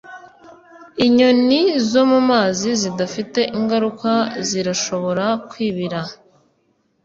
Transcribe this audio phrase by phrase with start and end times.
[1.05, 4.11] Inyoni zo mu mazi zidafite ingaruka
[4.49, 5.99] zirashobora kwibira